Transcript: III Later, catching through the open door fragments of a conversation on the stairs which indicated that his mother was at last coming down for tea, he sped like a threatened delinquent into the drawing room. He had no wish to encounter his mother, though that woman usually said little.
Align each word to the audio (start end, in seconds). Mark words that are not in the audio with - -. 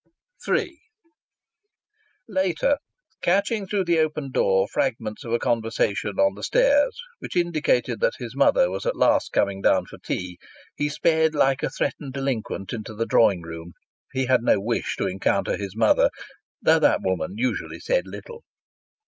III 0.47 0.79
Later, 2.27 2.77
catching 3.21 3.67
through 3.67 3.85
the 3.85 3.99
open 3.99 4.31
door 4.31 4.67
fragments 4.67 5.23
of 5.23 5.31
a 5.31 5.37
conversation 5.37 6.13
on 6.17 6.33
the 6.33 6.41
stairs 6.41 6.99
which 7.19 7.35
indicated 7.35 7.99
that 7.99 8.15
his 8.17 8.35
mother 8.35 8.71
was 8.71 8.83
at 8.87 8.95
last 8.95 9.31
coming 9.31 9.61
down 9.61 9.85
for 9.85 9.99
tea, 9.99 10.39
he 10.75 10.89
sped 10.89 11.35
like 11.35 11.61
a 11.61 11.69
threatened 11.69 12.13
delinquent 12.13 12.73
into 12.73 12.95
the 12.95 13.05
drawing 13.05 13.43
room. 13.43 13.73
He 14.11 14.25
had 14.25 14.41
no 14.41 14.59
wish 14.59 14.95
to 14.95 15.05
encounter 15.05 15.55
his 15.55 15.75
mother, 15.75 16.09
though 16.63 16.79
that 16.79 17.03
woman 17.03 17.33
usually 17.35 17.79
said 17.79 18.07
little. 18.07 18.43